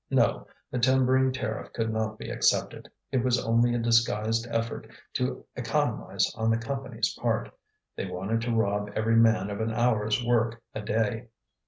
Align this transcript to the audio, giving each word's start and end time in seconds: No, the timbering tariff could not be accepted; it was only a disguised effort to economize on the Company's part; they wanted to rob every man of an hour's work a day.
No, 0.09 0.47
the 0.71 0.79
timbering 0.79 1.31
tariff 1.31 1.73
could 1.73 1.93
not 1.93 2.17
be 2.17 2.31
accepted; 2.31 2.89
it 3.11 3.23
was 3.23 3.37
only 3.39 3.75
a 3.75 3.77
disguised 3.77 4.47
effort 4.49 4.89
to 5.13 5.45
economize 5.55 6.33
on 6.33 6.49
the 6.49 6.57
Company's 6.57 7.13
part; 7.21 7.51
they 7.95 8.07
wanted 8.07 8.41
to 8.41 8.51
rob 8.55 8.89
every 8.95 9.15
man 9.15 9.51
of 9.51 9.61
an 9.61 9.71
hour's 9.71 10.25
work 10.25 10.63
a 10.73 10.81
day. 10.81 11.27